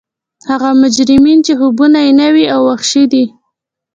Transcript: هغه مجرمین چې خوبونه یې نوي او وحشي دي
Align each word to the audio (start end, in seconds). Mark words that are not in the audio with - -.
هغه 0.49 0.69
مجرمین 0.81 1.39
چې 1.45 1.53
خوبونه 1.59 1.99
یې 2.05 2.11
نوي 2.21 2.45
او 2.53 2.61
وحشي 2.69 3.03
دي 3.11 3.25